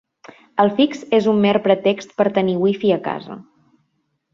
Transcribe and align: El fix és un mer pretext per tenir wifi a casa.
El 0.63 0.71
fix 0.79 1.03
és 1.19 1.27
un 1.35 1.43
mer 1.45 1.53
pretext 1.67 2.19
per 2.23 2.29
tenir 2.41 2.59
wifi 2.67 2.95
a 2.99 3.01
casa. 3.11 3.43